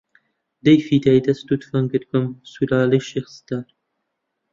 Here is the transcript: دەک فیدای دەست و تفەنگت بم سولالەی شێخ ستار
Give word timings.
دەک 0.65 0.79
فیدای 0.87 1.23
دەست 1.27 1.45
و 1.49 1.59
تفەنگت 1.61 2.03
بم 2.11 2.25
سولالەی 2.51 3.05
شێخ 3.09 3.27
ستار 3.37 3.67